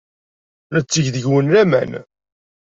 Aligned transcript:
Netteg 0.75 1.05
deg-wen 1.15 1.51
laman. 1.53 1.91